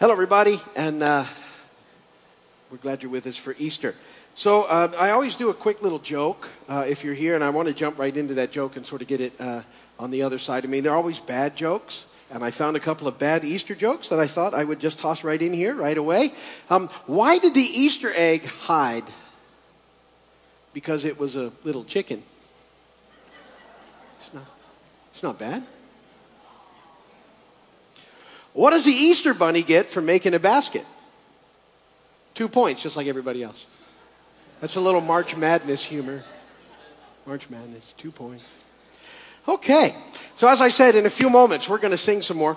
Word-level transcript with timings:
Hello, 0.00 0.12
everybody, 0.12 0.58
and 0.76 1.02
uh, 1.02 1.26
we're 2.70 2.78
glad 2.78 3.02
you're 3.02 3.12
with 3.12 3.26
us 3.26 3.36
for 3.36 3.54
Easter. 3.58 3.94
So, 4.34 4.62
uh, 4.62 4.90
I 4.98 5.10
always 5.10 5.36
do 5.36 5.50
a 5.50 5.54
quick 5.54 5.82
little 5.82 5.98
joke 5.98 6.48
uh, 6.70 6.86
if 6.88 7.04
you're 7.04 7.12
here, 7.12 7.34
and 7.34 7.44
I 7.44 7.50
want 7.50 7.68
to 7.68 7.74
jump 7.74 7.98
right 7.98 8.16
into 8.16 8.32
that 8.32 8.50
joke 8.50 8.76
and 8.76 8.86
sort 8.86 9.02
of 9.02 9.08
get 9.08 9.20
it 9.20 9.38
uh, 9.38 9.60
on 9.98 10.10
the 10.10 10.22
other 10.22 10.38
side 10.38 10.64
of 10.64 10.70
me. 10.70 10.80
They're 10.80 10.94
always 10.94 11.20
bad 11.20 11.54
jokes, 11.54 12.06
and 12.30 12.42
I 12.42 12.50
found 12.50 12.78
a 12.78 12.80
couple 12.80 13.08
of 13.08 13.18
bad 13.18 13.44
Easter 13.44 13.74
jokes 13.74 14.08
that 14.08 14.18
I 14.18 14.26
thought 14.26 14.54
I 14.54 14.64
would 14.64 14.80
just 14.80 15.00
toss 15.00 15.22
right 15.22 15.42
in 15.42 15.52
here 15.52 15.74
right 15.74 15.98
away. 15.98 16.32
Um, 16.70 16.88
why 17.04 17.36
did 17.36 17.52
the 17.52 17.60
Easter 17.60 18.10
egg 18.14 18.46
hide? 18.46 19.04
Because 20.72 21.04
it 21.04 21.18
was 21.20 21.36
a 21.36 21.52
little 21.62 21.84
chicken. 21.84 22.22
It's 24.18 24.32
not, 24.32 24.46
it's 25.12 25.22
not 25.22 25.38
bad. 25.38 25.62
What 28.52 28.70
does 28.70 28.84
the 28.84 28.92
Easter 28.92 29.32
bunny 29.34 29.62
get 29.62 29.86
for 29.86 30.00
making 30.00 30.34
a 30.34 30.38
basket? 30.38 30.84
Two 32.34 32.48
points, 32.48 32.82
just 32.82 32.96
like 32.96 33.06
everybody 33.06 33.42
else. 33.42 33.66
That's 34.60 34.76
a 34.76 34.80
little 34.80 35.00
March 35.00 35.36
Madness 35.36 35.84
humor. 35.84 36.22
March 37.26 37.48
Madness, 37.48 37.92
two 37.96 38.10
points. 38.10 38.44
Okay, 39.48 39.94
so 40.36 40.48
as 40.48 40.60
I 40.60 40.68
said, 40.68 40.94
in 40.94 41.06
a 41.06 41.10
few 41.10 41.30
moments, 41.30 41.68
we're 41.68 41.78
going 41.78 41.92
to 41.92 41.96
sing 41.96 42.22
some 42.22 42.36
more. 42.36 42.56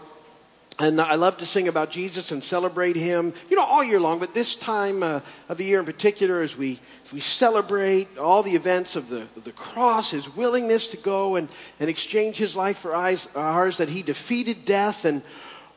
And 0.79 0.99
I 0.99 1.15
love 1.15 1.37
to 1.37 1.45
sing 1.45 1.67
about 1.67 1.91
Jesus 1.91 2.31
and 2.31 2.43
celebrate 2.43 2.95
Him, 2.95 3.33
you 3.49 3.55
know, 3.55 3.63
all 3.63 3.83
year 3.83 3.99
long. 3.99 4.17
But 4.17 4.33
this 4.33 4.55
time 4.55 5.03
uh, 5.03 5.19
of 5.47 5.57
the 5.57 5.63
year 5.63 5.79
in 5.79 5.85
particular, 5.85 6.41
as 6.41 6.57
we, 6.57 6.79
as 7.05 7.13
we 7.13 7.19
celebrate 7.19 8.17
all 8.17 8.41
the 8.41 8.55
events 8.55 8.95
of 8.95 9.07
the, 9.07 9.21
of 9.35 9.43
the 9.43 9.51
cross, 9.51 10.11
His 10.11 10.35
willingness 10.35 10.87
to 10.89 10.97
go 10.97 11.35
and, 11.35 11.47
and 11.79 11.89
exchange 11.89 12.37
His 12.37 12.55
life 12.55 12.79
for 12.79 12.95
ours, 12.95 13.77
that 13.77 13.89
He 13.89 14.01
defeated 14.01 14.65
death 14.65 15.05
and 15.05 15.21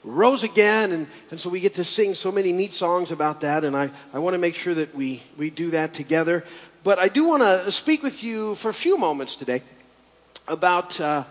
rose 0.06 0.45
again. 0.45 0.92
And, 0.92 1.06
and 1.30 1.38
so 1.38 1.51
we 1.51 1.60
get 1.60 1.74
to 1.74 1.84
sing 1.84 2.15
so 2.15 2.33
many 2.33 2.52
neat 2.52 2.73
songs 2.73 3.10
about 3.10 3.43
that. 3.43 3.65
And 3.65 3.76
I, 3.76 3.90
I 4.15 4.21
want 4.21 4.35
to 4.35 4.38
make 4.38 4.54
sure 4.54 4.74
that 4.74 4.95
we, 4.95 5.23
we 5.37 5.51
do 5.51 5.71
that 5.71 5.93
together. 5.93 6.45
But 6.85 6.98
I 6.98 7.09
do 7.09 7.26
want 7.26 7.43
to 7.43 7.71
speak 7.71 8.02
with 8.02 8.23
you 8.23 8.54
for 8.54 8.68
a 8.68 8.74
few 8.74 8.96
moments 8.96 9.37
today 9.37 9.63
about 10.46 10.98
uh, 11.01 11.24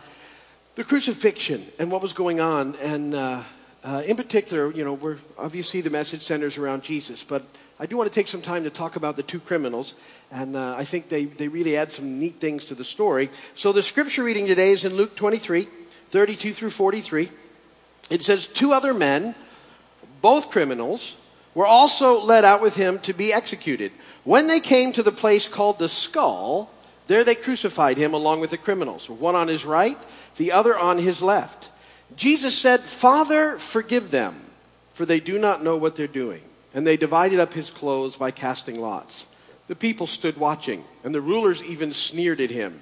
the 0.76 0.84
crucifixion 0.84 1.66
and 1.80 1.90
what 1.90 2.02
was 2.02 2.12
going 2.12 2.42
on. 2.42 2.76
And 2.84 3.16
uh, 3.16 3.42
uh, 3.84 4.04
in 4.06 4.17
particular, 4.17 4.72
you 4.72 4.84
know, 4.84 4.94
we're 4.94 5.17
obviously 5.38 5.80
the 5.80 5.89
message 5.89 6.22
centers 6.22 6.58
around 6.58 6.84
Jesus. 6.84 7.23
But 7.23 7.45
I 7.80 7.86
do 7.86 7.95
want 7.95 8.12
to 8.12 8.14
take 8.14 8.28
some 8.28 8.42
time 8.42 8.66
to 8.66 8.70
talk 8.70 8.98
about 8.98 9.16
the 9.16 9.23
two 9.23 9.39
criminals. 9.39 9.94
And 10.32 10.58
uh, 10.58 10.76
I 10.78 10.84
think 10.84 11.08
they, 11.08 11.26
they 11.26 11.48
really 11.48 11.78
add 11.78 11.92
some 11.92 12.20
neat 12.20 12.42
things 12.42 12.66
to 12.66 12.76
the 12.76 12.84
story. 12.84 13.30
So 13.54 13.72
the 13.72 13.82
scripture 13.82 14.23
reading 14.23 14.48
today 14.48 14.72
is 14.72 14.84
in 14.84 14.95
Luke 14.95 15.16
23, 15.16 15.67
32 16.10 16.52
through 16.52 16.70
43 16.72 17.30
it 18.09 18.23
says, 18.23 18.48
Two 18.48 18.73
other 18.73 18.94
men, 18.94 19.36
both 20.22 20.52
criminals, 20.52 21.17
were 21.53 21.66
also 21.66 22.22
led 22.22 22.45
out 22.45 22.61
with 22.61 22.75
him 22.75 23.00
to 23.00 23.14
be 23.14 23.34
executed. 23.34 23.92
When 24.23 24.48
they 24.48 24.59
came 24.59 24.92
to 24.94 25.03
the 25.03 25.11
place 25.11 25.48
called 25.48 25.80
the 25.80 25.89
skull, 25.89 26.70
there 27.08 27.23
they 27.23 27.36
crucified 27.36 27.98
him 27.98 28.14
along 28.14 28.39
with 28.39 28.50
the 28.50 28.58
criminals, 28.58 29.09
one 29.09 29.36
on 29.36 29.48
his 29.48 29.66
right, 29.66 29.98
the 30.38 30.52
other 30.52 30.78
on 30.78 30.98
his 30.98 31.22
left. 31.22 31.70
Jesus 32.16 32.58
said, 32.58 32.81
Father, 32.81 33.58
forgive 33.58 34.11
them, 34.11 34.36
for 34.92 35.06
they 35.06 35.20
do 35.20 35.39
not 35.39 35.64
know 35.64 35.78
what 35.78 35.95
they're 35.95 36.08
doing. 36.08 36.42
And 36.73 36.86
they 36.86 36.98
divided 36.98 37.39
up 37.39 37.53
his 37.53 37.70
clothes 37.72 38.17
by 38.17 38.31
casting 38.31 38.80
lots. 38.80 39.28
The 39.67 39.76
people 39.76 40.08
stood 40.08 40.38
watching, 40.38 40.83
and 41.03 41.16
the 41.16 41.22
rulers 41.22 41.64
even 41.64 41.94
sneered 41.94 42.42
at 42.42 42.52
him. 42.52 42.81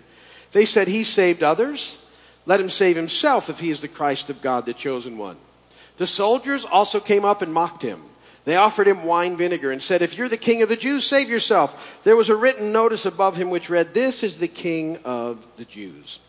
They 0.52 0.66
said, 0.66 0.88
He 0.88 1.04
saved 1.04 1.44
others. 1.44 1.98
Let 2.46 2.60
him 2.60 2.70
save 2.70 2.96
himself 2.96 3.50
if 3.50 3.60
he 3.60 3.70
is 3.70 3.82
the 3.82 3.88
Christ 3.88 4.30
of 4.30 4.42
God, 4.42 4.66
the 4.66 4.74
chosen 4.74 5.18
one. 5.18 5.38
The 5.98 6.08
soldiers 6.08 6.66
also 6.66 7.00
came 7.00 7.24
up 7.24 7.42
and 7.42 7.54
mocked 7.54 7.82
him. 7.82 8.02
They 8.46 8.58
offered 8.58 8.88
him 8.88 9.06
wine 9.06 9.38
vinegar 9.38 9.72
and 9.72 9.82
said, 9.82 10.02
If 10.02 10.18
you're 10.18 10.28
the 10.28 10.38
king 10.38 10.62
of 10.62 10.70
the 10.70 10.76
Jews, 10.76 11.06
save 11.06 11.30
yourself. 11.30 12.02
There 12.04 12.18
was 12.18 12.30
a 12.30 12.36
written 12.36 12.74
notice 12.74 13.06
above 13.06 13.38
him 13.38 13.50
which 13.50 13.70
read, 13.70 13.94
This 13.94 14.24
is 14.24 14.38
the 14.38 14.50
king 14.50 14.98
of 15.06 15.46
the 15.56 15.66
Jews. 15.66 16.20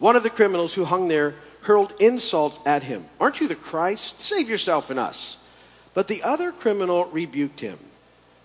One 0.00 0.16
of 0.16 0.22
the 0.22 0.30
criminals 0.30 0.74
who 0.74 0.84
hung 0.84 1.06
there 1.08 1.34
hurled 1.62 1.92
insults 2.00 2.58
at 2.66 2.82
him. 2.82 3.04
Aren't 3.20 3.40
you 3.40 3.46
the 3.46 3.54
Christ? 3.54 4.20
Save 4.20 4.48
yourself 4.48 4.90
and 4.90 4.98
us. 4.98 5.36
But 5.94 6.08
the 6.08 6.22
other 6.22 6.50
criminal 6.50 7.04
rebuked 7.06 7.60
him. 7.60 7.78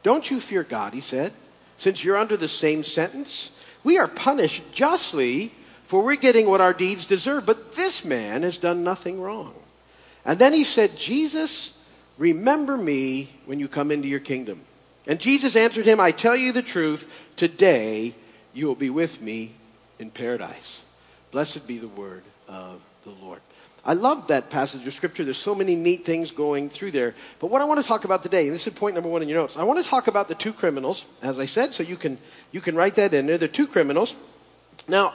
Don't 0.03 0.29
you 0.29 0.39
fear 0.39 0.63
God, 0.63 0.93
he 0.93 1.01
said, 1.01 1.33
since 1.77 2.03
you're 2.03 2.17
under 2.17 2.37
the 2.37 2.47
same 2.47 2.83
sentence? 2.83 3.57
We 3.83 3.97
are 3.97 4.07
punished 4.07 4.71
justly 4.71 5.51
for 5.85 6.03
we're 6.03 6.15
getting 6.15 6.47
what 6.47 6.61
our 6.61 6.73
deeds 6.73 7.05
deserve. 7.05 7.45
But 7.45 7.73
this 7.73 8.03
man 8.03 8.43
has 8.43 8.57
done 8.57 8.83
nothing 8.83 9.21
wrong. 9.21 9.53
And 10.25 10.39
then 10.39 10.53
he 10.53 10.63
said, 10.63 10.97
Jesus, 10.97 11.83
remember 12.17 12.77
me 12.77 13.31
when 13.45 13.59
you 13.59 13.67
come 13.67 13.91
into 13.91 14.07
your 14.07 14.19
kingdom. 14.19 14.61
And 15.07 15.19
Jesus 15.19 15.55
answered 15.55 15.85
him, 15.85 15.99
I 15.99 16.11
tell 16.11 16.35
you 16.35 16.51
the 16.51 16.63
truth, 16.63 17.25
today 17.35 18.15
you 18.53 18.65
will 18.67 18.75
be 18.75 18.89
with 18.89 19.21
me 19.21 19.51
in 19.99 20.09
paradise. 20.09 20.83
Blessed 21.31 21.67
be 21.67 21.77
the 21.77 21.87
word 21.87 22.23
of 22.47 22.81
the 23.03 23.11
Lord. 23.11 23.41
I 23.87 23.93
love 23.93 24.29
that 24.29 24.49
passage 24.49 24.87
of 24.87 24.93
scripture. 24.95 25.23
There's 25.23 25.37
so 25.37 25.53
many 25.53 25.75
neat 25.75 26.05
things 26.05 26.31
going 26.31 26.69
through 26.69 26.89
there. 26.91 27.13
But 27.39 27.51
what 27.51 27.61
I 27.61 27.65
want 27.65 27.79
to 27.79 27.87
talk 27.87 28.03
about 28.03 28.23
today, 28.23 28.47
and 28.47 28.55
this 28.55 28.65
is 28.65 28.73
point 28.73 28.95
number 28.95 29.09
one 29.09 29.21
in 29.21 29.29
your 29.29 29.39
notes, 29.39 29.57
I 29.57 29.63
want 29.63 29.83
to 29.83 29.87
talk 29.87 30.07
about 30.07 30.27
the 30.27 30.33
two 30.33 30.53
criminals, 30.53 31.05
as 31.21 31.39
I 31.39 31.45
said, 31.45 31.75
so 31.75 31.83
you 31.83 31.95
can, 31.95 32.17
you 32.51 32.61
can 32.61 32.75
write 32.75 32.95
that 32.95 33.13
in 33.13 33.27
there. 33.27 33.37
The 33.37 33.47
two 33.47 33.67
criminals. 33.67 34.15
Now, 34.87 35.13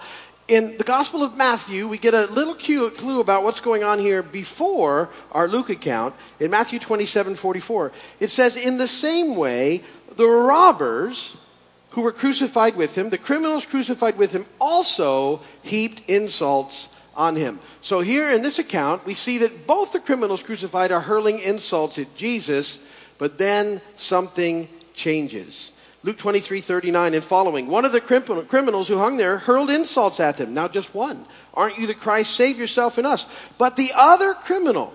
in 0.50 0.76
the 0.76 0.84
Gospel 0.84 1.22
of 1.22 1.36
Matthew, 1.36 1.86
we 1.86 1.96
get 1.96 2.12
a 2.12 2.26
little 2.26 2.56
clue 2.56 3.20
about 3.20 3.44
what's 3.44 3.60
going 3.60 3.84
on 3.84 4.00
here 4.00 4.20
before 4.20 5.08
our 5.30 5.46
Luke 5.46 5.70
account. 5.70 6.12
In 6.40 6.50
Matthew 6.50 6.80
27 6.80 7.36
44, 7.36 7.92
it 8.18 8.30
says, 8.30 8.56
In 8.56 8.76
the 8.76 8.88
same 8.88 9.36
way, 9.36 9.82
the 10.16 10.26
robbers 10.26 11.36
who 11.90 12.02
were 12.02 12.10
crucified 12.10 12.74
with 12.74 12.98
him, 12.98 13.10
the 13.10 13.18
criminals 13.18 13.64
crucified 13.64 14.18
with 14.18 14.32
him, 14.32 14.44
also 14.60 15.40
heaped 15.62 16.02
insults 16.08 16.88
on 17.14 17.36
him. 17.36 17.60
So 17.80 18.00
here 18.00 18.32
in 18.32 18.42
this 18.42 18.58
account, 18.58 19.06
we 19.06 19.14
see 19.14 19.38
that 19.38 19.68
both 19.68 19.92
the 19.92 20.00
criminals 20.00 20.42
crucified 20.42 20.90
are 20.90 21.00
hurling 21.00 21.38
insults 21.38 21.96
at 21.96 22.16
Jesus, 22.16 22.84
but 23.18 23.38
then 23.38 23.80
something 23.96 24.68
changes. 24.94 25.70
Luke 26.02 26.16
23, 26.16 26.62
39 26.62 27.14
and 27.14 27.24
following. 27.24 27.66
One 27.66 27.84
of 27.84 27.92
the 27.92 28.00
criminals 28.00 28.88
who 28.88 28.98
hung 28.98 29.18
there 29.18 29.36
hurled 29.38 29.68
insults 29.68 30.18
at 30.18 30.38
him. 30.38 30.54
Now, 30.54 30.66
just 30.66 30.94
one. 30.94 31.26
Aren't 31.52 31.78
you 31.78 31.86
the 31.86 31.94
Christ? 31.94 32.34
Save 32.34 32.58
yourself 32.58 32.96
and 32.96 33.06
us. 33.06 33.26
But 33.58 33.76
the 33.76 33.92
other 33.94 34.32
criminal 34.32 34.94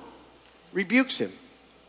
rebukes 0.74 1.20
him. 1.20 1.32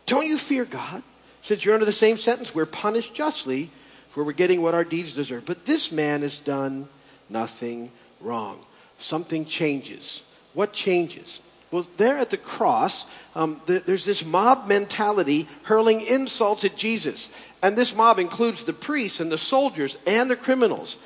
Don't 0.05 0.27
you 0.27 0.37
fear 0.37 0.65
God? 0.65 1.01
Since 1.41 1.65
you're 1.65 1.73
under 1.73 1.85
the 1.85 1.91
same 1.91 2.17
sentence, 2.17 2.53
we're 2.53 2.65
punished 2.65 3.15
justly 3.15 3.71
for 4.09 4.23
we're 4.23 4.33
getting 4.33 4.61
what 4.61 4.73
our 4.73 4.83
deeds 4.83 5.15
deserve. 5.15 5.45
But 5.45 5.65
this 5.65 5.91
man 5.91 6.21
has 6.21 6.37
done 6.37 6.87
nothing 7.29 7.91
wrong. 8.21 8.63
Something 8.97 9.45
changes. 9.45 10.21
What 10.53 10.73
changes? 10.73 11.39
Well, 11.69 11.85
there 11.97 12.17
at 12.17 12.29
the 12.29 12.37
cross, 12.37 13.05
um, 13.35 13.61
the, 13.65 13.79
there's 13.79 14.05
this 14.05 14.25
mob 14.25 14.67
mentality 14.67 15.47
hurling 15.63 16.01
insults 16.01 16.63
at 16.63 16.77
Jesus. 16.77 17.29
And 17.61 17.75
this 17.75 17.95
mob 17.95 18.19
includes 18.19 18.63
the 18.63 18.73
priests 18.73 19.19
and 19.19 19.31
the 19.31 19.37
soldiers 19.37 19.97
and 20.05 20.29
the 20.29 20.35
criminals. 20.35 20.97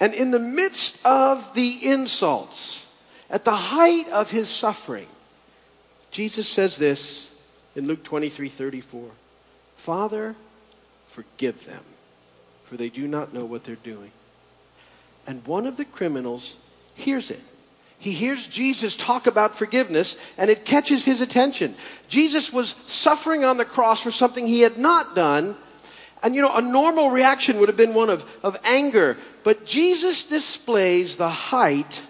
And 0.00 0.14
in 0.14 0.30
the 0.30 0.38
midst 0.38 1.04
of 1.04 1.54
the 1.54 1.78
insults, 1.82 2.86
at 3.30 3.44
the 3.44 3.56
height 3.56 4.08
of 4.12 4.30
his 4.30 4.48
suffering, 4.48 5.06
Jesus 6.10 6.48
says 6.48 6.76
this 6.76 7.42
in 7.76 7.86
Luke 7.86 8.04
23 8.04 8.48
34 8.48 9.10
Father, 9.76 10.34
forgive 11.08 11.64
them, 11.66 11.82
for 12.64 12.76
they 12.76 12.88
do 12.88 13.06
not 13.06 13.34
know 13.34 13.44
what 13.44 13.64
they're 13.64 13.76
doing. 13.76 14.10
And 15.26 15.46
one 15.46 15.66
of 15.66 15.76
the 15.76 15.84
criminals 15.84 16.56
hears 16.94 17.30
it 17.30 17.42
he 17.98 18.12
hears 18.12 18.46
Jesus 18.46 18.94
talk 18.94 19.26
about 19.26 19.56
forgiveness 19.56 20.16
and 20.38 20.50
it 20.50 20.64
catches 20.64 21.04
his 21.04 21.20
attention. 21.20 21.74
Jesus 22.08 22.52
was 22.52 22.70
suffering 22.86 23.44
on 23.44 23.56
the 23.56 23.64
cross 23.64 24.00
for 24.00 24.12
something 24.12 24.46
he 24.46 24.60
had 24.60 24.78
not 24.78 25.16
done. 25.16 25.56
And 26.22 26.34
you 26.34 26.42
know, 26.42 26.54
a 26.54 26.62
normal 26.62 27.10
reaction 27.10 27.58
would 27.58 27.68
have 27.68 27.76
been 27.76 27.94
one 27.94 28.10
of, 28.10 28.28
of 28.42 28.56
anger. 28.64 29.16
But 29.44 29.64
Jesus 29.64 30.24
displays 30.24 31.16
the 31.16 31.28
height 31.28 32.02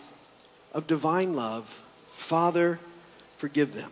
of 0.73 0.87
divine 0.87 1.35
love. 1.35 1.83
Father, 2.13 2.79
forgive 3.37 3.75
them. 3.75 3.91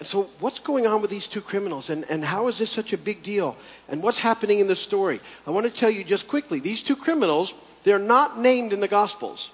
And 0.00 0.08
so, 0.08 0.24
what's 0.40 0.58
going 0.58 0.86
on 0.86 1.00
with 1.00 1.10
these 1.10 1.28
two 1.28 1.40
criminals? 1.40 1.88
And, 1.88 2.04
and 2.10 2.24
how 2.24 2.48
is 2.48 2.58
this 2.58 2.70
such 2.70 2.92
a 2.92 2.98
big 2.98 3.22
deal? 3.22 3.56
And 3.88 4.02
what's 4.02 4.18
happening 4.18 4.58
in 4.58 4.66
the 4.66 4.76
story? 4.76 5.20
I 5.46 5.50
want 5.50 5.66
to 5.66 5.72
tell 5.72 5.90
you 5.90 6.02
just 6.02 6.26
quickly 6.26 6.58
these 6.58 6.82
two 6.82 6.96
criminals, 6.96 7.54
they're 7.84 7.98
not 7.98 8.38
named 8.38 8.72
in 8.72 8.80
the 8.80 8.88
Gospels. 8.88 9.50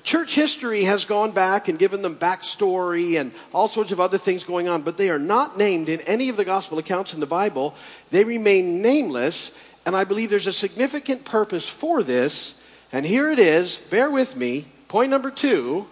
Church 0.00 0.34
history 0.34 0.84
has 0.84 1.04
gone 1.04 1.32
back 1.32 1.68
and 1.68 1.78
given 1.78 2.02
them 2.02 2.16
backstory 2.16 3.18
and 3.18 3.32
all 3.52 3.68
sorts 3.68 3.90
of 3.92 4.00
other 4.00 4.18
things 4.18 4.44
going 4.44 4.68
on, 4.68 4.82
but 4.82 4.96
they 4.96 5.10
are 5.10 5.18
not 5.18 5.56
named 5.56 5.88
in 5.88 6.00
any 6.02 6.28
of 6.28 6.36
the 6.36 6.44
gospel 6.44 6.78
accounts 6.78 7.14
in 7.14 7.20
the 7.20 7.26
Bible. 7.26 7.74
They 8.10 8.24
remain 8.24 8.82
nameless, 8.82 9.58
and 9.86 9.96
I 9.96 10.04
believe 10.04 10.30
there's 10.30 10.46
a 10.46 10.52
significant 10.52 11.24
purpose 11.24 11.68
for 11.68 12.02
this. 12.02 12.62
And 12.92 13.04
here 13.04 13.30
it 13.30 13.38
is. 13.38 13.76
Bear 13.76 14.10
with 14.10 14.36
me. 14.36 14.66
Point 14.88 15.10
number 15.10 15.30
two 15.30 15.86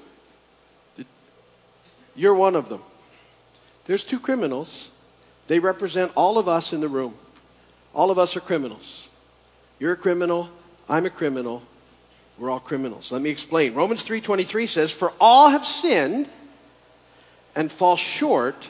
you're 2.17 2.35
one 2.35 2.57
of 2.57 2.69
them. 2.71 2.81
There's 3.85 4.03
two 4.03 4.19
criminals, 4.19 4.89
They 5.47 5.61
represent 5.61 6.11
all 6.17 6.39
of 6.39 6.49
us 6.49 6.73
in 6.73 6.81
the 6.81 6.89
room. 6.89 7.15
All 7.95 8.11
of 8.11 8.19
us 8.19 8.37
are 8.37 8.41
criminals. 8.41 9.09
You're 9.79 9.93
a 9.93 9.97
criminal. 9.97 10.49
I'm 10.89 11.07
a 11.07 11.11
criminal. 11.11 11.63
We're 12.39 12.51
all 12.51 12.61
criminals. 12.61 13.11
Let 13.11 13.23
me 13.23 13.31
explain. 13.31 13.75
Romans 13.75 14.03
3:23 14.03 14.67
says, 14.67 14.93
"For 14.93 15.13
all 15.21 15.51
have 15.51 15.65
sinned 15.65 16.29
and 17.55 17.73
fall 17.73 17.97
short 17.97 18.69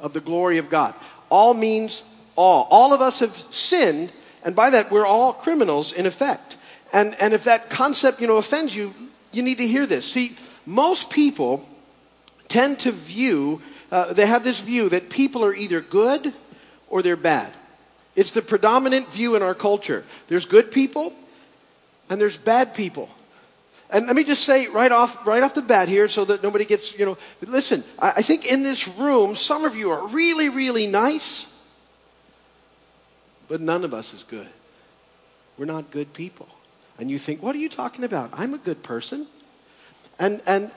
of 0.00 0.12
the 0.12 0.20
glory 0.20 0.58
of 0.58 0.70
God." 0.70 0.94
All 1.28 1.54
means 1.54 2.02
all. 2.36 2.68
All 2.70 2.92
of 2.92 3.00
us 3.00 3.18
have 3.18 3.44
sinned, 3.50 4.12
and 4.44 4.54
by 4.54 4.70
that 4.70 4.90
we're 4.90 5.06
all 5.06 5.32
criminals 5.32 5.92
in 5.92 6.06
effect. 6.06 6.56
And 6.92 7.16
and 7.20 7.34
if 7.34 7.44
that 7.44 7.68
concept, 7.68 8.20
you 8.20 8.26
know, 8.26 8.36
offends 8.36 8.76
you, 8.76 8.94
you 9.32 9.42
need 9.42 9.58
to 9.58 9.66
hear 9.66 9.86
this. 9.86 10.06
See, 10.06 10.36
most 10.64 11.10
people 11.10 11.68
tend 12.48 12.78
to 12.80 12.92
view 12.92 13.60
uh, 13.90 14.12
they 14.12 14.26
have 14.26 14.44
this 14.44 14.60
view 14.60 14.88
that 14.90 15.08
people 15.08 15.44
are 15.44 15.54
either 15.54 15.80
good 15.80 16.32
or 16.88 17.02
they're 17.02 17.16
bad. 17.16 17.52
It's 18.14 18.32
the 18.32 18.42
predominant 18.42 19.10
view 19.10 19.34
in 19.34 19.42
our 19.42 19.54
culture. 19.54 20.04
There's 20.28 20.44
good 20.44 20.70
people 20.70 21.14
and 22.08 22.20
there's 22.20 22.36
bad 22.36 22.74
people. 22.74 23.08
And 23.90 24.06
let 24.06 24.16
me 24.16 24.24
just 24.24 24.44
say 24.44 24.66
right 24.68 24.92
off, 24.92 25.26
right 25.26 25.42
off 25.42 25.54
the 25.54 25.62
bat 25.62 25.88
here 25.88 26.08
so 26.08 26.24
that 26.26 26.42
nobody 26.42 26.66
gets, 26.66 26.98
you 26.98 27.06
know, 27.06 27.16
listen, 27.40 27.82
I, 27.98 28.14
I 28.16 28.22
think 28.22 28.50
in 28.50 28.62
this 28.62 28.86
room, 28.86 29.34
some 29.34 29.64
of 29.64 29.76
you 29.76 29.90
are 29.90 30.06
really, 30.08 30.50
really 30.50 30.86
nice, 30.86 31.46
but 33.48 33.60
none 33.60 33.84
of 33.84 33.94
us 33.94 34.12
is 34.12 34.22
good. 34.24 34.48
We're 35.56 35.64
not 35.64 35.90
good 35.90 36.12
people. 36.12 36.48
And 36.98 37.10
you 37.10 37.18
think, 37.18 37.42
what 37.42 37.54
are 37.54 37.58
you 37.58 37.68
talking 37.68 38.04
about? 38.04 38.30
I'm 38.34 38.52
a 38.52 38.58
good 38.58 38.82
person. 38.82 39.26
And, 40.18 40.42
and 40.46 40.70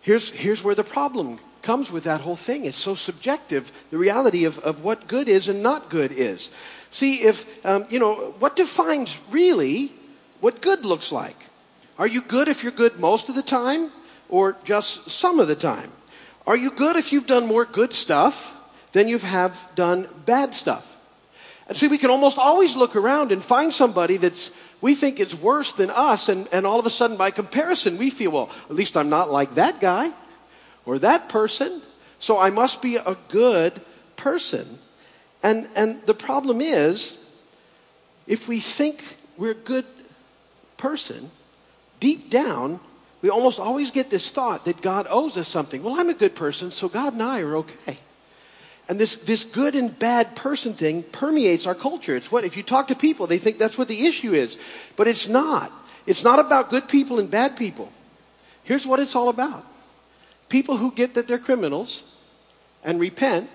here's, 0.00 0.30
here's 0.30 0.64
where 0.64 0.74
the 0.74 0.84
problem 0.84 1.38
comes 1.62 1.92
with 1.92 2.04
that 2.04 2.22
whole 2.22 2.36
thing. 2.36 2.64
It's 2.64 2.76
so 2.76 2.94
subjective, 2.94 3.70
the 3.90 3.98
reality 3.98 4.44
of, 4.44 4.58
of 4.60 4.82
what 4.82 5.06
good 5.06 5.28
is 5.28 5.48
and 5.48 5.62
not 5.62 5.88
good 5.88 6.10
is. 6.10 6.50
See, 6.90 7.16
if, 7.16 7.64
um, 7.64 7.84
you 7.90 7.98
know, 7.98 8.34
what 8.38 8.56
defines 8.56 9.20
really 9.30 9.92
what 10.40 10.62
good 10.62 10.84
looks 10.84 11.12
like? 11.12 11.36
Are 11.98 12.06
you 12.06 12.22
good 12.22 12.48
if 12.48 12.62
you're 12.62 12.72
good 12.72 12.98
most 12.98 13.28
of 13.28 13.34
the 13.34 13.42
time 13.42 13.90
or 14.28 14.56
just 14.64 15.10
some 15.10 15.38
of 15.38 15.48
the 15.48 15.56
time? 15.56 15.90
Are 16.46 16.56
you 16.56 16.70
good 16.70 16.96
if 16.96 17.12
you've 17.12 17.26
done 17.26 17.46
more 17.46 17.64
good 17.64 17.92
stuff 17.92 18.56
than 18.92 19.08
you 19.08 19.18
have 19.18 19.68
done 19.74 20.08
bad 20.24 20.54
stuff? 20.54 20.98
And 21.68 21.76
see, 21.76 21.88
we 21.88 21.98
can 21.98 22.10
almost 22.10 22.38
always 22.38 22.74
look 22.74 22.96
around 22.96 23.32
and 23.32 23.44
find 23.44 23.72
somebody 23.72 24.16
that's 24.16 24.50
we 24.80 24.94
think 24.94 25.20
is 25.20 25.36
worse 25.36 25.72
than 25.72 25.90
us, 25.90 26.28
and, 26.28 26.48
and 26.52 26.66
all 26.66 26.80
of 26.80 26.86
a 26.86 26.90
sudden, 26.90 27.16
by 27.16 27.30
comparison, 27.30 27.98
we 27.98 28.08
feel, 28.10 28.30
well, 28.30 28.50
at 28.68 28.74
least 28.74 28.96
I'm 28.96 29.10
not 29.10 29.30
like 29.30 29.54
that 29.56 29.80
guy 29.80 30.10
or 30.86 30.98
that 31.00 31.28
person, 31.28 31.82
so 32.18 32.38
I 32.38 32.50
must 32.50 32.80
be 32.80 32.96
a 32.96 33.16
good 33.28 33.78
person. 34.16 34.78
And, 35.42 35.68
and 35.76 36.00
the 36.02 36.14
problem 36.14 36.60
is, 36.60 37.16
if 38.26 38.48
we 38.48 38.60
think 38.60 39.04
we're 39.36 39.54
good 39.54 39.84
person, 40.80 41.30
deep 42.00 42.30
down, 42.30 42.80
we 43.22 43.28
almost 43.28 43.60
always 43.60 43.90
get 43.90 44.10
this 44.10 44.30
thought 44.30 44.64
that 44.64 44.80
God 44.80 45.06
owes 45.08 45.36
us 45.36 45.46
something. 45.46 45.82
Well, 45.82 46.00
I'm 46.00 46.08
a 46.08 46.14
good 46.14 46.34
person, 46.34 46.70
so 46.70 46.88
God 46.88 47.12
and 47.12 47.22
I 47.22 47.40
are 47.40 47.56
okay. 47.56 47.98
And 48.88 48.98
this, 48.98 49.14
this 49.14 49.44
good 49.44 49.76
and 49.76 49.96
bad 49.96 50.34
person 50.34 50.72
thing 50.72 51.04
permeates 51.04 51.66
our 51.66 51.76
culture. 51.76 52.16
It's 52.16 52.32
what, 52.32 52.44
if 52.44 52.56
you 52.56 52.64
talk 52.64 52.88
to 52.88 52.96
people, 52.96 53.28
they 53.28 53.38
think 53.38 53.58
that's 53.58 53.78
what 53.78 53.86
the 53.86 54.06
issue 54.06 54.32
is. 54.32 54.58
But 54.96 55.06
it's 55.06 55.28
not. 55.28 55.70
It's 56.06 56.24
not 56.24 56.40
about 56.40 56.70
good 56.70 56.88
people 56.88 57.20
and 57.20 57.30
bad 57.30 57.56
people. 57.56 57.92
Here's 58.64 58.86
what 58.86 58.98
it's 58.98 59.14
all 59.14 59.28
about 59.28 59.64
people 60.48 60.78
who 60.78 60.90
get 60.90 61.14
that 61.14 61.28
they're 61.28 61.38
criminals 61.38 62.02
and 62.82 62.98
repent, 62.98 63.48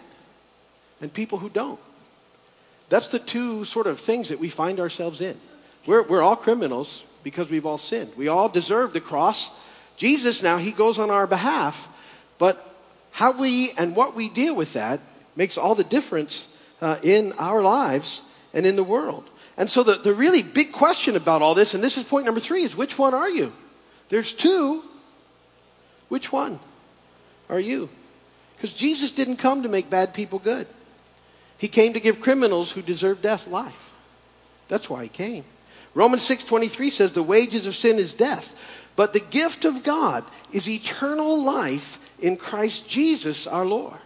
and 1.02 1.12
people 1.12 1.40
who 1.40 1.50
don't. 1.50 1.80
That's 2.88 3.10
the 3.10 3.20
two 3.20 3.66
sort 3.66 3.88
of 3.88 4.00
things 4.00 4.30
that 4.30 4.40
we 4.40 4.50
find 4.50 4.80
ourselves 4.80 5.20
in. 5.20 5.36
We're, 5.86 6.04
we're 6.04 6.22
all 6.22 6.36
criminals 6.36 7.04
because 7.26 7.50
we've 7.50 7.66
all 7.66 7.78
sinned. 7.78 8.14
We 8.16 8.30
all 8.30 8.48
deserve 8.48 8.94
the 8.94 9.02
cross. 9.02 9.52
Jesus 9.98 10.42
now, 10.44 10.58
he 10.58 10.72
goes 10.72 11.00
on 11.00 11.10
our 11.10 11.28
behalf, 11.28 11.90
but 12.38 12.74
how 13.12 13.32
we 13.32 13.72
and 13.72 13.96
what 13.96 14.16
we 14.16 14.30
deal 14.30 14.56
with 14.56 14.74
that 14.74 15.02
makes 15.36 15.58
all 15.58 15.76
the 15.76 15.84
difference 15.84 16.48
uh, 16.80 17.00
in 17.04 17.34
our 17.34 17.62
lives 17.62 18.22
and 18.54 18.66
in 18.66 18.78
the 18.78 18.84
world. 18.84 19.28
And 19.58 19.70
so, 19.70 19.84
the, 19.84 19.96
the 19.96 20.14
really 20.14 20.44
big 20.44 20.72
question 20.72 21.16
about 21.16 21.42
all 21.42 21.56
this, 21.56 21.74
and 21.74 21.84
this 21.84 21.98
is 21.98 22.04
point 22.04 22.26
number 22.26 22.40
three, 22.40 22.62
is 22.62 22.78
which 22.78 23.00
one 23.00 23.14
are 23.14 23.30
you? 23.30 23.52
There's 24.10 24.34
two. 24.34 24.84
Which 26.10 26.32
one? 26.32 26.60
are 27.50 27.60
you? 27.60 27.90
Because 28.56 28.74
Jesus 28.74 29.12
didn't 29.12 29.38
come 29.38 29.64
to 29.64 29.70
make 29.70 29.90
bad 29.90 30.14
people 30.14 30.40
good. 30.40 30.68
He 31.58 31.68
came 31.68 31.94
to 31.94 32.00
give 32.00 32.22
criminals 32.22 32.72
who 32.72 32.82
deserve 32.82 33.22
death 33.22 33.48
life. 33.48 33.94
That's 34.68 34.90
why 34.90 35.04
he 35.04 35.10
came. 35.10 35.46
Romans 35.96 36.22
6:23 36.24 36.92
says 36.92 37.14
the 37.14 37.24
wages 37.24 37.66
of 37.66 37.76
sin 37.76 37.98
is 37.98 38.14
death, 38.14 38.54
but 38.96 39.14
the 39.14 39.20
gift 39.20 39.66
of 39.66 39.84
God 39.84 40.24
is 40.52 40.70
eternal 40.70 41.42
life 41.42 41.98
in 42.20 42.38
Christ 42.38 42.88
Jesus 42.88 43.48
our 43.48 43.66
Lord. 43.66 43.98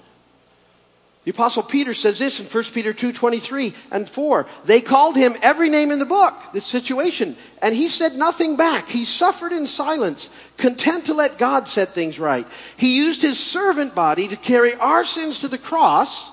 The 1.25 1.31
apostle 1.31 1.63
Peter 1.63 1.93
says 1.93 2.17
this 2.17 2.39
in 2.39 2.45
1 2.45 2.73
Peter 2.73 2.93
2:23 2.93 3.73
and 3.91 4.09
4. 4.09 4.47
They 4.65 4.81
called 4.81 5.15
him 5.15 5.35
every 5.41 5.69
name 5.69 5.91
in 5.91 5.99
the 5.99 6.05
book, 6.05 6.33
this 6.53 6.65
situation, 6.65 7.35
and 7.61 7.75
he 7.75 7.87
said 7.87 8.15
nothing 8.15 8.55
back. 8.55 8.87
He 8.87 9.03
suffered 9.03 9.51
in 9.51 9.67
silence, 9.67 10.29
content 10.57 11.05
to 11.05 11.13
let 11.13 11.37
God 11.37 11.67
set 11.67 11.93
things 11.93 12.19
right. 12.19 12.47
He 12.77 12.97
used 12.97 13.21
his 13.21 13.39
servant 13.39 13.93
body 13.93 14.27
to 14.27 14.35
carry 14.35 14.75
our 14.75 15.03
sins 15.03 15.39
to 15.41 15.47
the 15.47 15.57
cross 15.57 16.31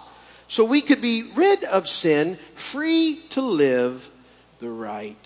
so 0.49 0.64
we 0.64 0.81
could 0.81 1.00
be 1.00 1.25
rid 1.35 1.64
of 1.64 1.88
sin, 1.88 2.38
free 2.55 3.20
to 3.31 3.41
live 3.41 4.11
the 4.61 4.70
right. 4.70 5.17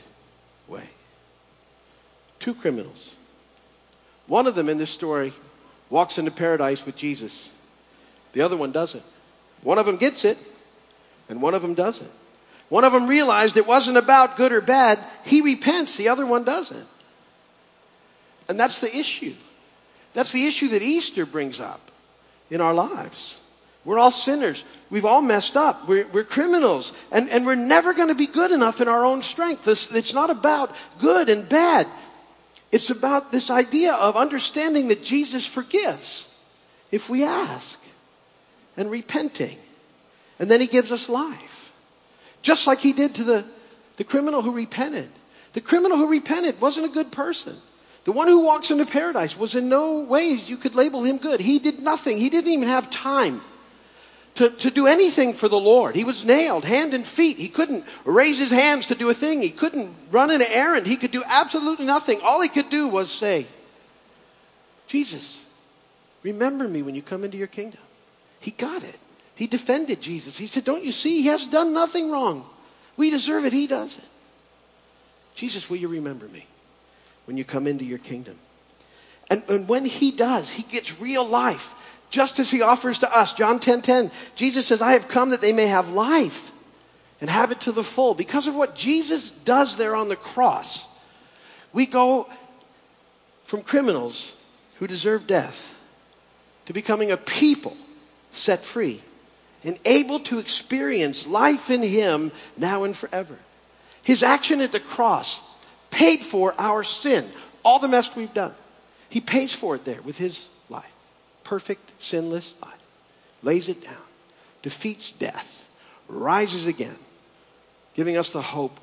Two 2.41 2.55
criminals. 2.55 3.15
One 4.27 4.47
of 4.47 4.55
them 4.55 4.69
in 4.69 4.79
this 4.79 4.91
story 4.91 5.33
walks 5.89 6.19
into 6.19 6.31
paradise 6.31 6.85
with 6.85 6.97
Jesus. 6.97 7.49
The 8.33 8.43
other 8.43 8.57
one 8.57 8.73
doesn't. 8.73 9.05
One 9.63 9.79
of 9.79 9.87
them 9.87 9.97
gets 9.97 10.25
it, 10.25 10.39
and 11.29 11.43
one 11.43 11.55
of 11.55 11.63
them 11.63 11.75
doesn't. 11.75 12.11
One 12.69 12.85
of 12.85 12.93
them 12.93 13.07
realized 13.09 13.57
it 13.57 13.67
wasn't 13.67 13.99
about 13.99 14.37
good 14.37 14.53
or 14.53 14.61
bad. 14.61 14.99
He 15.25 15.41
repents, 15.41 15.97
the 15.97 16.09
other 16.09 16.25
one 16.25 16.45
doesn't. 16.45 16.87
And 18.49 18.59
that's 18.59 18.81
the 18.81 18.97
issue. 18.97 19.35
That's 20.13 20.33
the 20.33 20.47
issue 20.47 20.69
that 20.69 20.83
Easter 20.83 21.27
brings 21.27 21.61
up 21.61 21.91
in 22.51 22.61
our 22.61 22.75
lives. 22.75 23.37
We're 23.85 23.99
all 23.99 24.11
sinners. 24.11 24.65
We've 24.91 25.05
all 25.05 25.23
messed 25.23 25.57
up. 25.57 25.89
We're, 25.89 26.07
we're 26.09 26.25
criminals. 26.25 26.93
And, 27.11 27.29
and 27.31 27.47
we're 27.47 27.55
never 27.55 27.95
going 27.95 28.09
to 28.09 28.15
be 28.15 28.27
good 28.27 28.53
enough 28.53 28.81
in 28.81 28.89
our 28.89 29.05
own 29.05 29.23
strength. 29.23 29.67
It's 29.67 30.15
not 30.15 30.31
about 30.31 30.75
good 30.99 31.29
and 31.29 31.49
bad. 31.49 31.87
It's 32.73 32.91
about 32.91 33.33
this 33.33 33.51
idea 33.51 33.95
of 33.95 34.17
understanding 34.17 34.89
that 34.89 35.03
Jesus 35.03 35.47
forgives 35.47 36.29
if 36.91 37.11
we 37.11 37.25
ask 37.25 37.79
and 38.77 38.91
repenting. 38.91 39.59
And 40.39 40.51
then 40.51 40.61
he 40.61 40.67
gives 40.67 40.93
us 40.93 41.09
life. 41.09 41.73
Just 42.43 42.67
like 42.67 42.79
he 42.79 42.93
did 42.93 43.15
to 43.17 43.25
the, 43.25 43.45
the 43.97 44.05
criminal 44.05 44.43
who 44.43 44.53
repented. 44.53 45.09
The 45.53 45.61
criminal 45.61 45.99
who 45.99 46.09
repented 46.09 46.61
wasn't 46.61 46.87
a 46.87 46.93
good 46.93 47.11
person. 47.11 47.57
The 48.05 48.13
one 48.13 48.29
who 48.29 48.45
walks 48.45 48.71
into 48.71 48.87
paradise 48.87 49.37
was 49.37 49.55
in 49.55 49.69
no 49.69 50.01
ways 50.01 50.49
you 50.49 50.57
could 50.57 50.75
label 50.75 51.05
him 51.05 51.19
good. 51.19 51.41
He 51.41 51.59
did 51.59 51.81
nothing. 51.81 52.17
He 52.19 52.31
didn't 52.31 52.51
even 52.51 52.69
have 52.69 52.91
time 52.91 53.43
to, 54.37 54.51
to 54.51 54.71
do 54.71 54.87
anything 54.87 55.35
for 55.35 55.49
the 55.49 55.59
Lord. 55.59 55.95
He 55.95 56.05
was 56.05 56.25
nailed 56.25 56.65
hand 56.65 56.95
and 56.95 57.07
feet. 57.07 57.37
He 57.37 57.49
couldn't 57.49 57.85
raise 58.05 58.39
his 58.39 58.51
hands 58.51 58.87
to 58.87 58.95
do 58.95 59.11
a 59.11 59.15
thing. 59.15 59.43
He 59.43 59.51
couldn't 59.51 59.95
run 60.11 60.31
an 60.31 60.43
errand. 60.43 60.87
He 60.87 60.97
could 60.97 61.11
do 61.11 61.23
absolutely 61.27 61.87
nothing. 61.87 62.21
All 62.23 62.41
he 62.41 62.49
could 62.49 62.71
do 62.71 62.89
was 62.89 63.11
say, 63.11 63.47
Jesus, 64.87 65.45
remember 66.23 66.67
me 66.69 66.83
when 66.83 66.95
you 66.95 67.03
come 67.03 67.25
into 67.25 67.37
your 67.37 67.47
kingdom. 67.47 67.81
He 68.41 68.51
got 68.51 68.83
it. 68.83 68.99
He 69.35 69.47
defended 69.47 70.01
Jesus. 70.01 70.37
He 70.37 70.47
said, 70.47 70.65
Don't 70.65 70.85
you 70.85 70.93
see? 70.93 71.23
He 71.23 71.29
has 71.29 71.47
done 71.47 71.73
nothing 71.73 72.11
wrong. 72.11 72.45
We 72.97 73.11
deserve 73.11 73.45
it. 73.45 73.53
He 73.53 73.67
does 73.67 73.99
it. 73.99 74.05
Jesus, 75.35 75.71
will 75.71 75.79
you 75.79 75.89
remember 75.89 76.29
me 76.29 76.47
when 77.25 77.37
you 77.37 77.45
come 77.45 77.67
into 77.67 77.85
your 77.85 77.99
kingdom? 77.99 78.37
And, 79.31 79.43
and 79.49 79.69
when 79.69 79.85
he 79.85 80.11
does, 80.11 80.51
he 80.51 80.65
gets 80.65 81.01
real 81.01 81.25
life, 81.25 81.99
just 82.11 82.39
as 82.39 82.51
he 82.51 82.61
offers 82.61 82.99
to 82.99 83.17
us. 83.17 83.33
John 83.33 83.61
10 83.61 83.83
10, 83.83 84.11
Jesus 84.35 84.67
says, 84.67 84.83
I 84.83 84.93
have 84.93 85.09
come 85.09 85.31
that 85.31 85.41
they 85.41 85.53
may 85.53 85.67
have 85.67 85.91
life 85.91 86.51
and 87.21 87.31
have 87.31 87.53
it 87.53 87.61
to 87.63 87.73
the 87.73 87.85
full. 87.85 88.15
Because 88.15 88.49
of 88.49 88.55
what 88.55 88.75
Jesus 88.75 89.31
does 89.31 89.77
there 89.77 89.95
on 89.95 90.09
the 90.09 90.17
cross, 90.17 90.87
we 91.73 91.87
go 91.87 92.29
from 93.45 93.63
criminals 93.63 94.33
who 94.77 94.87
deserve 94.87 95.27
death 95.27 95.77
to 96.67 96.73
becoming 96.73 97.11
a 97.11 97.17
people 97.17 97.77
set 98.33 98.61
free 98.63 99.01
and 99.65 99.79
able 99.85 100.21
to 100.21 100.39
experience 100.39 101.27
life 101.27 101.71
in 101.71 101.83
Him 101.83 102.33
now 102.57 102.85
and 102.85 102.97
forever. 102.97 103.37
His 104.03 104.23
action 104.23 104.61
at 104.61 104.73
the 104.73 104.81
cross 104.81 105.43
paid 105.91 106.21
for 106.21 106.55
our 106.59 106.83
sin, 106.83 107.25
all 107.65 107.79
the 107.79 107.89
mess 107.89 108.17
we've 108.17 108.33
done. 108.33 108.55
He 109.11 109.21
pays 109.21 109.53
for 109.53 109.75
it 109.75 109.85
there 109.85 110.01
with 110.03 110.17
His. 110.17 110.49
Perfect, 111.45 111.91
sinless 112.03 112.55
life. 112.63 112.75
Lays 113.43 113.69
it 113.69 113.83
down. 113.83 113.97
defeats 114.63 115.11
death, 115.13 115.69
rises 116.07 116.67
again, 116.67 116.97
giving 117.95 118.17
us 118.17 118.31
the 118.31 118.43
hope 118.43 118.79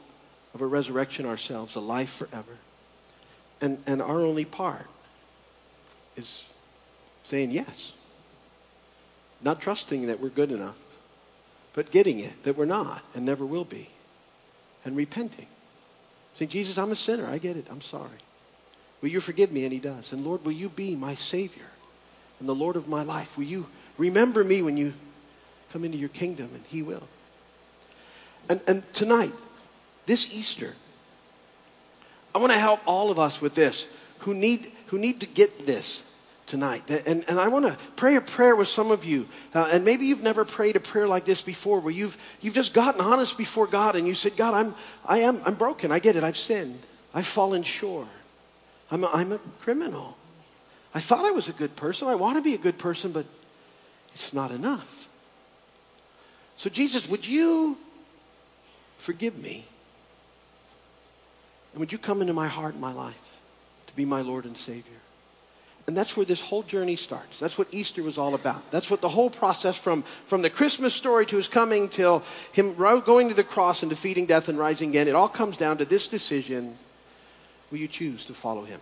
of 0.54 0.62
a 0.62 0.66
resurrection 0.66 1.26
ourselves, 1.26 1.76
a 1.76 1.80
life 1.80 2.10
forever. 2.10 2.58
And, 3.62 3.82
and 3.86 4.02
our 4.02 4.22
only 4.22 4.46
part 4.46 4.88
is 6.16 6.50
saying 7.24 7.52
yes. 7.52 7.94
Not 9.42 9.62
trusting 9.62 10.08
that 10.08 10.20
we're 10.20 10.30
good 10.30 10.52
enough, 10.52 10.80
but 11.74 11.92
getting 11.92 12.20
it 12.20 12.44
that 12.44 12.58
we're 12.58 12.66
not 12.66 13.04
and 13.14 13.26
never 13.26 13.46
will 13.46 13.66
be. 13.66 13.90
And 14.84 14.96
repenting. 14.96 15.48
Saying, 16.34 16.50
Jesus, 16.50 16.78
I'm 16.78 16.92
a 16.92 16.96
sinner. 16.96 17.28
I 17.28 17.38
get 17.38 17.58
it. 17.58 17.68
I'm 17.70 17.82
sorry. 17.82 18.10
Will 19.02 19.10
you 19.10 19.20
forgive 19.20 19.52
me? 19.52 19.64
And 19.64 19.74
he 19.74 19.80
does. 19.80 20.14
And 20.14 20.26
Lord, 20.26 20.46
will 20.46 20.54
you 20.54 20.70
be 20.70 20.96
my 20.96 21.14
Savior 21.14 21.66
and 22.40 22.48
the 22.48 22.56
Lord 22.56 22.76
of 22.76 22.88
my 22.88 23.04
life? 23.04 23.38
Will 23.38 23.46
you 23.46 23.68
remember 23.98 24.44
me 24.44 24.62
when 24.62 24.78
you 24.78 24.94
come 25.72 25.84
into 25.84 25.98
your 25.98 26.10
kingdom? 26.10 26.50
And 26.54 26.64
he 26.68 26.82
will. 26.82 27.04
And, 28.50 28.62
and 28.68 28.94
tonight, 28.94 29.34
this 30.06 30.34
Easter, 30.34 30.74
I 32.34 32.40
want 32.40 32.54
to 32.54 32.60
help 32.60 32.80
all 32.86 33.12
of 33.12 33.20
us 33.20 33.42
with 33.42 33.56
this 33.56 33.88
who 34.20 34.34
need, 34.34 34.72
who 34.88 34.98
need 34.98 35.20
to 35.22 35.26
get 35.26 35.66
this 35.66 36.14
tonight. 36.48 36.90
And, 36.90 37.26
and 37.28 37.40
I 37.40 37.50
want 37.50 37.66
to 37.66 37.78
pray 37.96 38.16
a 38.16 38.22
prayer 38.22 38.56
with 38.56 38.68
some 38.68 38.90
of 38.90 39.06
you. 39.06 39.28
Uh, 39.54 39.70
and 39.72 39.84
maybe 39.84 40.06
you've 40.06 40.24
never 40.24 40.46
prayed 40.46 40.76
a 40.76 40.80
prayer 40.80 41.08
like 41.08 41.26
this 41.26 41.42
before 41.42 41.80
where 41.80 41.94
you've, 41.94 42.18
you've 42.42 42.54
just 42.54 42.74
gotten 42.74 43.02
honest 43.02 43.38
before 43.38 43.68
God 43.68 43.96
and 43.96 44.08
you 44.08 44.14
said, 44.14 44.38
God, 44.38 44.54
I'm, 44.54 44.74
I 45.06 45.20
am, 45.20 45.42
I'm 45.46 45.56
broken. 45.56 45.92
I 45.92 46.00
get 46.00 46.16
it. 46.16 46.24
I've 46.24 46.38
sinned. 46.38 46.80
I've 47.14 47.28
fallen 47.28 47.64
short. 47.64 48.08
I'm 48.90 49.04
a, 49.04 49.08
I'm 49.08 49.34
a 49.34 49.40
criminal. 49.60 50.18
I 50.98 51.00
thought 51.00 51.26
I 51.26 51.30
was 51.30 51.48
a 51.48 51.54
good 51.54 51.76
person. 51.76 52.08
I 52.08 52.16
want 52.16 52.38
to 52.38 52.42
be 52.42 52.56
a 52.56 52.58
good 52.58 52.80
person, 52.80 53.12
but 53.12 53.28
it's 54.16 54.34
not 54.34 54.50
enough. 54.50 55.08
So, 56.56 56.72
Jesus, 56.72 57.08
would 57.08 57.28
you 57.28 57.78
forgive 58.98 59.38
me? 59.38 59.64
And 61.72 61.80
would 61.80 61.92
you 61.92 62.00
come 62.00 62.22
into 62.22 62.34
my 62.34 62.48
heart 62.48 62.74
and 62.74 62.82
my 62.82 62.94
life 62.94 63.30
to 63.86 63.96
be 63.96 64.06
my 64.06 64.22
Lord 64.22 64.46
and 64.46 64.58
Savior? 64.58 64.98
And 65.86 65.96
that's 65.96 66.18
where 66.18 66.26
this 66.26 66.42
whole 66.42 66.64
journey 66.64 66.96
starts. 66.96 67.40
That's 67.40 67.60
what 67.60 67.68
Easter 67.72 68.02
was 68.02 68.18
all 68.18 68.34
about. 68.34 68.72
That's 68.72 68.90
what 68.90 69.02
the 69.02 69.10
whole 69.10 69.30
process 69.30 69.78
from, 69.78 70.02
from 70.02 70.42
the 70.42 70.50
Christmas 70.50 70.96
story 70.96 71.28
to 71.28 71.36
his 71.36 71.48
coming 71.48 71.90
till 71.90 72.24
him 72.54 72.74
going 72.74 73.30
to 73.30 73.36
the 73.36 73.44
cross 73.44 73.84
and 73.84 73.92
defeating 73.92 74.26
death 74.26 74.50
and 74.50 74.58
rising 74.58 74.90
again, 74.90 75.08
it 75.08 75.14
all 75.14 75.30
comes 75.30 75.58
down 75.58 75.78
to 75.78 75.86
this 75.86 76.08
decision 76.08 76.74
will 77.70 77.78
you 77.78 77.88
choose 77.88 78.26
to 78.26 78.34
follow 78.34 78.64
him, 78.64 78.80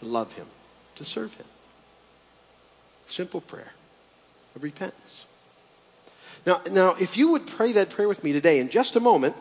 to 0.00 0.06
love 0.06 0.32
him, 0.32 0.46
to 1.00 1.04
serve 1.04 1.34
him? 1.34 1.46
Simple 3.06 3.40
prayer 3.40 3.72
of 4.54 4.62
repentance. 4.62 5.26
Now, 6.46 6.60
now, 6.70 6.94
if 6.98 7.16
you 7.16 7.32
would 7.32 7.46
pray 7.46 7.72
that 7.72 7.90
prayer 7.90 8.08
with 8.08 8.22
me 8.22 8.32
today, 8.32 8.60
in 8.60 8.70
just 8.70 8.96
a 8.96 9.00
moment, 9.00 9.34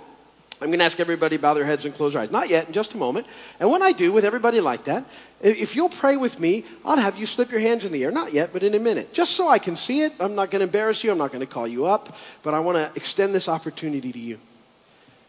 I'm 0.61 0.67
going 0.67 0.79
to 0.79 0.85
ask 0.85 0.99
everybody 0.99 1.37
to 1.37 1.41
bow 1.41 1.53
their 1.53 1.65
heads 1.65 1.85
and 1.85 1.93
close 1.93 2.13
their 2.13 2.21
eyes. 2.21 2.31
Not 2.31 2.49
yet, 2.49 2.67
in 2.67 2.73
just 2.73 2.93
a 2.93 2.97
moment. 2.97 3.27
And 3.59 3.71
when 3.71 3.81
I 3.81 3.93
do, 3.93 4.11
with 4.11 4.25
everybody 4.25 4.59
like 4.59 4.83
that, 4.85 5.05
if 5.39 5.75
you'll 5.75 5.87
pray 5.87 6.17
with 6.17 6.39
me, 6.39 6.65
I'll 6.83 6.97
have 6.97 7.17
you 7.17 7.25
slip 7.25 7.51
your 7.51 7.61
hands 7.61 7.85
in 7.85 7.93
the 7.93 8.03
air. 8.03 8.11
Not 8.11 8.33
yet, 8.33 8.51
but 8.51 8.63
in 8.63 8.73
a 8.73 8.79
minute. 8.79 9.13
Just 9.13 9.37
so 9.37 9.47
I 9.47 9.59
can 9.59 9.77
see 9.77 10.01
it. 10.01 10.13
I'm 10.19 10.35
not 10.35 10.51
going 10.51 10.59
to 10.59 10.65
embarrass 10.65 11.01
you. 11.03 11.11
I'm 11.11 11.17
not 11.17 11.31
going 11.31 11.45
to 11.45 11.51
call 11.51 11.67
you 11.67 11.85
up. 11.85 12.17
But 12.43 12.53
I 12.53 12.59
want 12.59 12.77
to 12.77 12.91
extend 12.95 13.33
this 13.33 13.47
opportunity 13.47 14.11
to 14.11 14.19
you. 14.19 14.37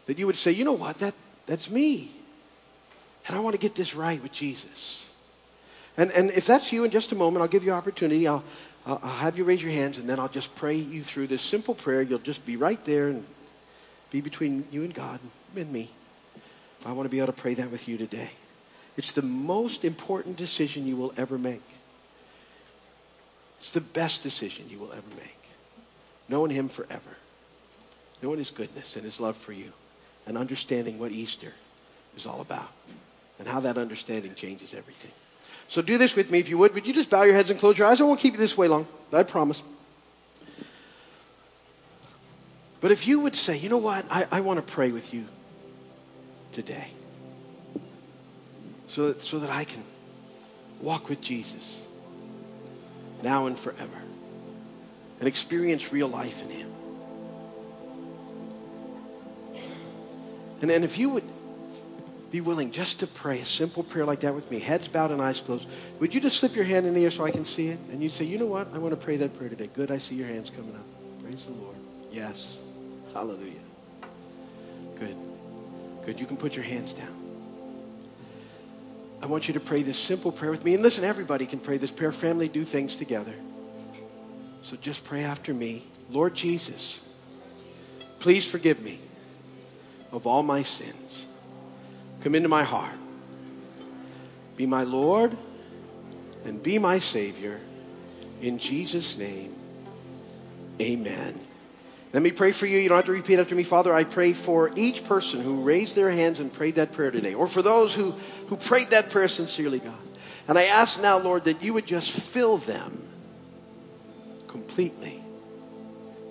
That 0.07 0.19
you 0.19 0.25
would 0.25 0.35
say, 0.35 0.51
you 0.51 0.65
know 0.65 0.73
what? 0.73 0.97
That, 0.97 1.13
that's 1.45 1.69
me. 1.69 2.11
And 3.27 3.37
I 3.37 3.39
want 3.39 3.55
to 3.55 3.61
get 3.61 3.75
this 3.75 3.95
right 3.95 4.21
with 4.21 4.33
Jesus. 4.33 5.10
And, 5.97 6.11
and 6.11 6.31
if 6.31 6.47
that's 6.47 6.71
you, 6.71 6.83
in 6.83 6.91
just 6.91 7.11
a 7.11 7.15
moment, 7.15 7.41
I'll 7.41 7.49
give 7.49 7.63
you 7.63 7.71
opportunity. 7.71 8.27
I'll, 8.27 8.43
I'll 8.85 8.97
have 8.97 9.37
you 9.37 9.43
raise 9.43 9.61
your 9.61 9.71
hands, 9.71 9.97
and 9.97 10.09
then 10.09 10.19
I'll 10.19 10.29
just 10.29 10.55
pray 10.55 10.75
you 10.75 11.03
through 11.03 11.27
this 11.27 11.41
simple 11.41 11.75
prayer. 11.75 12.01
You'll 12.01 12.19
just 12.19 12.45
be 12.45 12.55
right 12.55 12.83
there 12.85 13.09
and 13.09 13.25
be 14.09 14.21
between 14.21 14.65
you 14.71 14.83
and 14.83 14.93
God 14.93 15.19
and 15.55 15.71
me. 15.71 15.89
I 16.85 16.93
want 16.93 17.05
to 17.05 17.11
be 17.11 17.19
able 17.19 17.27
to 17.27 17.39
pray 17.39 17.53
that 17.55 17.71
with 17.71 17.87
you 17.87 17.97
today. 17.97 18.31
It's 18.97 19.11
the 19.11 19.21
most 19.21 19.85
important 19.85 20.37
decision 20.37 20.87
you 20.87 20.97
will 20.97 21.13
ever 21.15 21.37
make. 21.37 21.61
It's 23.59 23.71
the 23.71 23.81
best 23.81 24.23
decision 24.23 24.65
you 24.69 24.79
will 24.79 24.91
ever 24.91 25.09
make. 25.17 25.37
Knowing 26.27 26.51
Him 26.51 26.69
forever, 26.69 27.17
knowing 28.21 28.39
His 28.39 28.49
goodness 28.49 28.95
and 28.95 29.05
His 29.05 29.21
love 29.21 29.35
for 29.37 29.53
you, 29.53 29.71
and 30.25 30.37
understanding 30.37 30.97
what 30.97 31.11
Easter 31.11 31.53
is 32.15 32.25
all 32.25 32.41
about, 32.41 32.71
and 33.37 33.47
how 33.47 33.59
that 33.59 33.77
understanding 33.77 34.33
changes 34.33 34.73
everything. 34.73 35.11
So 35.71 35.81
do 35.81 35.97
this 35.97 36.17
with 36.17 36.29
me 36.29 36.39
if 36.39 36.49
you 36.49 36.57
would. 36.57 36.73
Would 36.73 36.85
you 36.85 36.93
just 36.93 37.09
bow 37.09 37.23
your 37.23 37.33
heads 37.33 37.49
and 37.49 37.57
close 37.57 37.77
your 37.77 37.87
eyes? 37.87 38.01
I 38.01 38.03
won't 38.03 38.19
keep 38.19 38.33
you 38.33 38.39
this 38.39 38.57
way 38.57 38.67
long. 38.67 38.85
I 39.13 39.23
promise. 39.23 39.63
But 42.81 42.91
if 42.91 43.07
you 43.07 43.21
would 43.21 43.37
say, 43.37 43.55
you 43.55 43.69
know 43.69 43.77
what, 43.77 44.03
I, 44.11 44.27
I 44.33 44.41
want 44.41 44.57
to 44.57 44.69
pray 44.69 44.91
with 44.91 45.13
you 45.13 45.23
today 46.51 46.89
so 48.87 49.13
that, 49.13 49.21
so 49.21 49.39
that 49.39 49.49
I 49.49 49.63
can 49.63 49.81
walk 50.81 51.07
with 51.07 51.21
Jesus 51.21 51.79
now 53.23 53.45
and 53.45 53.57
forever 53.57 54.01
and 55.19 55.27
experience 55.27 55.93
real 55.93 56.09
life 56.09 56.43
in 56.43 56.49
Him. 56.49 56.71
And 60.59 60.69
then 60.69 60.83
if 60.83 60.97
you 60.97 61.11
would 61.11 61.23
be 62.31 62.41
willing 62.41 62.71
just 62.71 63.01
to 63.01 63.07
pray 63.07 63.41
a 63.41 63.45
simple 63.45 63.83
prayer 63.83 64.05
like 64.05 64.21
that 64.21 64.33
with 64.33 64.49
me, 64.49 64.59
heads 64.59 64.87
bowed 64.87 65.11
and 65.11 65.21
eyes 65.21 65.41
closed, 65.41 65.67
would 65.99 66.15
you 66.15 66.21
just 66.21 66.39
slip 66.39 66.55
your 66.55 66.63
hand 66.63 66.85
in 66.85 66.93
the 66.93 67.03
air 67.03 67.11
so 67.11 67.25
I 67.25 67.31
can 67.31 67.43
see 67.43 67.67
it? 67.67 67.79
And 67.91 68.01
you'd 68.01 68.13
say, 68.13 68.23
you 68.23 68.37
know 68.37 68.45
what? 68.45 68.73
I 68.73 68.77
want 68.77 68.97
to 68.97 69.05
pray 69.05 69.17
that 69.17 69.37
prayer 69.37 69.49
today. 69.49 69.69
Good, 69.73 69.91
I 69.91 69.97
see 69.97 70.15
your 70.15 70.27
hands 70.27 70.49
coming 70.49 70.73
up. 70.73 71.21
Praise 71.21 71.45
the 71.45 71.59
Lord. 71.59 71.75
Yes. 72.09 72.57
Hallelujah. 73.13 73.59
Good. 74.97 75.15
Good. 76.05 76.19
You 76.19 76.25
can 76.25 76.37
put 76.37 76.55
your 76.55 76.63
hands 76.63 76.93
down. 76.93 77.13
I 79.21 79.25
want 79.25 79.47
you 79.47 79.53
to 79.53 79.59
pray 79.59 79.83
this 79.83 79.99
simple 79.99 80.31
prayer 80.31 80.51
with 80.51 80.63
me. 80.63 80.73
And 80.73 80.81
listen, 80.81 81.03
everybody 81.03 81.45
can 81.45 81.59
pray 81.59 81.77
this 81.77 81.91
prayer. 81.91 82.11
Family 82.11 82.47
do 82.47 82.63
things 82.63 82.95
together. 82.95 83.33
So 84.61 84.77
just 84.77 85.03
pray 85.03 85.23
after 85.23 85.53
me. 85.53 85.83
Lord 86.09 86.33
Jesus, 86.33 86.99
please 88.19 88.47
forgive 88.47 88.81
me 88.81 88.99
of 90.11 90.25
all 90.25 90.43
my 90.43 90.61
sins. 90.61 91.25
Come 92.21 92.35
into 92.35 92.49
my 92.49 92.63
heart. 92.63 92.95
Be 94.55 94.65
my 94.65 94.83
Lord 94.83 95.35
and 96.45 96.61
be 96.61 96.77
my 96.77 96.99
Savior. 96.99 97.59
In 98.41 98.57
Jesus' 98.57 99.17
name, 99.17 99.53
amen. 100.79 101.39
Let 102.13 102.21
me 102.21 102.31
pray 102.31 102.51
for 102.51 102.65
you. 102.65 102.77
You 102.77 102.89
don't 102.89 102.97
have 102.97 103.05
to 103.05 103.11
repeat 103.13 103.39
after 103.39 103.55
me. 103.55 103.63
Father, 103.63 103.93
I 103.93 104.03
pray 104.03 104.33
for 104.33 104.71
each 104.75 105.05
person 105.05 105.41
who 105.41 105.61
raised 105.61 105.95
their 105.95 106.11
hands 106.11 106.39
and 106.39 106.51
prayed 106.51 106.75
that 106.75 106.91
prayer 106.91 107.11
today, 107.11 107.33
or 107.33 107.47
for 107.47 107.61
those 107.61 107.93
who, 107.93 108.11
who 108.47 108.57
prayed 108.57 108.89
that 108.89 109.09
prayer 109.09 109.27
sincerely, 109.27 109.79
God. 109.79 109.93
And 110.47 110.57
I 110.57 110.65
ask 110.65 111.01
now, 111.01 111.19
Lord, 111.19 111.45
that 111.45 111.63
you 111.63 111.73
would 111.73 111.85
just 111.85 112.11
fill 112.11 112.57
them 112.57 113.01
completely 114.47 115.23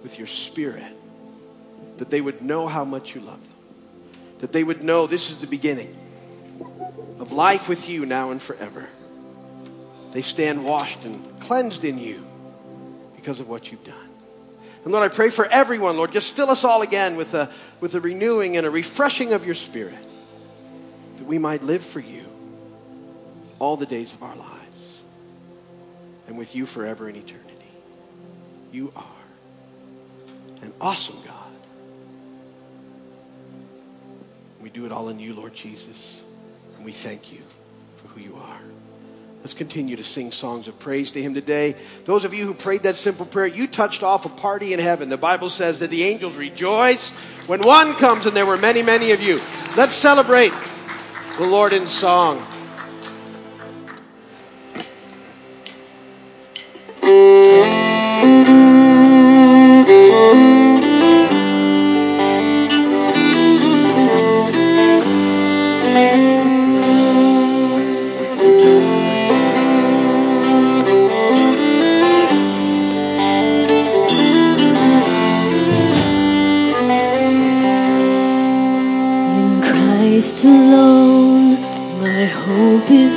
with 0.03 0.19
your 0.19 0.27
spirit, 0.27 0.93
that 1.97 2.11
they 2.11 2.21
would 2.21 2.43
know 2.43 2.67
how 2.67 2.85
much 2.85 3.15
you 3.15 3.23
love 3.23 3.41
them, 3.41 3.50
that 4.41 4.53
they 4.53 4.65
would 4.65 4.83
know 4.83 5.07
this 5.07 5.31
is 5.31 5.39
the 5.39 5.47
beginning 5.47 5.95
of 7.19 7.33
life 7.33 7.69
with 7.69 7.89
you 7.89 8.07
now 8.07 8.31
and 8.31 8.41
forever. 8.41 8.89
They 10.13 10.23
stand 10.23 10.65
washed 10.65 11.05
and 11.05 11.41
cleansed 11.41 11.85
in 11.85 11.99
you 11.99 12.25
because 13.17 13.41
of 13.41 13.49
what 13.49 13.71
you've 13.71 13.85
done. 13.85 13.97
And 14.85 14.93
Lord, 14.93 15.11
I 15.11 15.15
pray 15.15 15.29
for 15.29 15.45
everyone, 15.47 15.97
Lord, 15.97 16.11
just 16.11 16.35
fill 16.35 16.49
us 16.51 16.65
all 16.65 16.81
again 16.81 17.17
with 17.17 17.35
a, 17.35 17.51
with 17.81 17.95
a 17.95 18.01
renewing 18.01 18.57
and 18.57 18.67
a 18.67 18.71
refreshing 18.71 19.33
of 19.33 19.45
your 19.45 19.55
spirit 19.55 19.95
that 21.19 21.27
we 21.27 21.37
might 21.37 21.63
live 21.63 21.83
for 21.83 22.01
you 22.01 22.25
all 23.59 23.77
the 23.77 23.87
days 23.87 24.15
of 24.15 24.23
our 24.23 24.35
lives 24.35 25.03
and 26.27 26.39
with 26.39 26.55
you 26.57 26.65
forever 26.65 27.09
in 27.11 27.17
eternity. 27.17 27.47
You 28.73 28.91
are 28.97 29.05
an 30.63 30.73
awesome 30.81 31.19
God. 31.27 31.40
We 34.61 34.71
do 34.71 34.87
it 34.87 34.93
all 34.93 35.09
in 35.09 35.19
you, 35.19 35.35
Lord 35.35 35.55
Jesus. 35.55 36.23
And 36.77 36.85
we 36.85 36.93
thank 36.93 37.33
you 37.33 37.41
for 37.97 38.09
who 38.09 38.21
you 38.21 38.37
are. 38.37 38.59
Let's 39.41 39.55
continue 39.55 39.97
to 39.97 40.05
sing 40.05 40.33
songs 40.33 40.69
of 40.69 40.79
praise 40.79 41.13
to 41.13 41.23
him 41.23 41.33
today. 41.33 41.75
Those 42.05 42.27
of 42.27 42.35
you 42.35 42.45
who 42.45 42.53
prayed 42.53 42.83
that 42.83 42.97
simple 42.97 43.25
prayer, 43.25 43.47
you 43.47 43.67
touched 43.67 44.03
off 44.03 44.27
a 44.27 44.29
party 44.29 44.75
in 44.75 44.81
heaven. 44.81 45.09
The 45.09 45.17
Bible 45.17 45.49
says 45.49 45.79
that 45.79 45.89
the 45.89 46.05
angels 46.05 46.37
rejoice 46.37 47.13
when 47.47 47.63
one 47.63 47.95
comes, 47.95 48.27
and 48.27 48.37
there 48.37 48.45
were 48.45 48.59
many, 48.59 48.83
many 48.83 49.13
of 49.13 49.23
you. 49.23 49.39
Let's 49.79 49.95
celebrate 49.95 50.53
the 51.39 51.47
Lord 51.47 51.73
in 51.73 51.87
song. 51.87 52.47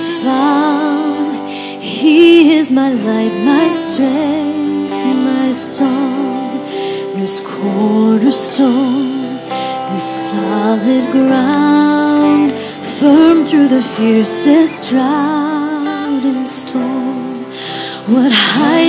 Is 0.04 0.24
found. 0.24 1.50
He 1.82 2.56
is 2.58 2.72
my 2.72 2.90
light, 2.90 3.34
my 3.46 3.70
strength, 3.70 4.90
my 5.32 5.52
song, 5.52 6.60
this 7.16 7.42
cornerstone, 7.42 9.38
this 9.92 10.08
solid 10.32 11.12
ground, 11.12 12.52
firm 13.00 13.46
through 13.46 13.70
the 13.70 13.84
fiercest 13.96 14.90
drought 14.90 16.24
and 16.32 16.48
storm. 16.48 17.44
What 18.14 18.32
heights 18.32 18.84